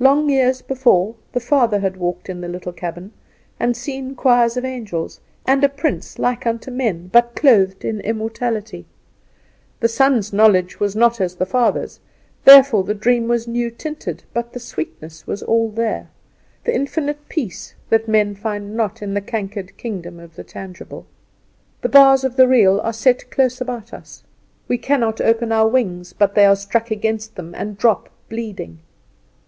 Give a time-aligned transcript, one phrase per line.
[0.00, 3.12] Long years before the father had walked in the little cabin,
[3.60, 8.86] and seen choirs of angels, and a prince like unto men, but clothed in immortality.
[9.78, 12.00] The son's knowledge was not as the father's,
[12.44, 16.08] therefore the dream was new tinted, but the sweetness was all there,
[16.64, 21.06] the infinite peace that men find not in the little cankered kingdom of the tangible.
[21.82, 24.24] The bars of the real are set close about us;
[24.66, 28.80] we cannot open our wings but they are struck against them, and drop bleeding.